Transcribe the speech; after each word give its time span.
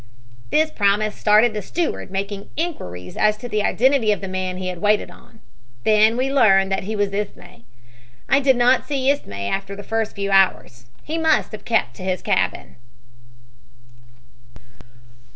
"This 0.49 0.71
promise 0.71 1.13
started 1.13 1.53
the 1.53 1.61
steward 1.61 2.09
making 2.09 2.49
inquiries 2.57 3.15
as 3.15 3.37
to 3.37 3.47
the 3.47 3.61
identity 3.61 4.11
of 4.11 4.19
the 4.19 4.27
man 4.27 4.57
he 4.57 4.67
had 4.67 4.81
waited 4.81 5.11
on. 5.11 5.41
Then 5.83 6.17
we 6.17 6.33
learned 6.33 6.71
that 6.71 6.85
he 6.85 6.95
was 6.95 7.13
Ismay. 7.13 7.65
I 8.27 8.39
did 8.39 8.55
not 8.55 8.87
see 8.87 9.11
Ismay 9.11 9.47
after 9.47 9.75
the 9.75 9.83
first 9.83 10.15
few 10.15 10.31
hours. 10.31 10.87
He 11.03 11.19
must 11.19 11.51
have 11.51 11.65
kept 11.65 11.95
to 11.97 12.03
his 12.03 12.23
cabin." 12.23 12.77